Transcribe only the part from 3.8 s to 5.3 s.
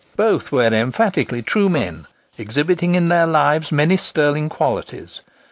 sterling qualities.